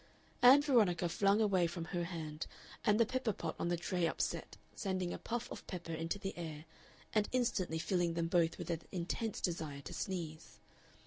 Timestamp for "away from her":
1.41-2.05